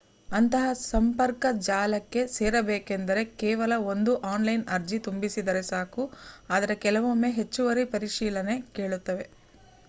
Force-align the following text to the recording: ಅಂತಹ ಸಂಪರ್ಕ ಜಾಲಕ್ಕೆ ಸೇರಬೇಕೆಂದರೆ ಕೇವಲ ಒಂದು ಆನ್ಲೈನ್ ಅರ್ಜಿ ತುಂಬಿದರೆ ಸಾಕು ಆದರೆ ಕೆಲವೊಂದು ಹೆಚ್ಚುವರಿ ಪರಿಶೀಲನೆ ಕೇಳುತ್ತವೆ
ಅಂತಹ 0.29 0.61
ಸಂಪರ್ಕ 0.83 1.43
ಜಾಲಕ್ಕೆ 1.65 2.21
ಸೇರಬೇಕೆಂದರೆ 2.31 3.21
ಕೇವಲ 3.41 3.73
ಒಂದು 3.91 4.13
ಆನ್ಲೈನ್ 4.31 4.65
ಅರ್ಜಿ 4.71 4.99
ತುಂಬಿದರೆ 5.05 5.61
ಸಾಕು 5.69 6.05
ಆದರೆ 6.49 6.77
ಕೆಲವೊಂದು 6.85 7.31
ಹೆಚ್ಚುವರಿ 7.39 7.85
ಪರಿಶೀಲನೆ 7.95 8.57
ಕೇಳುತ್ತವೆ 8.73 9.27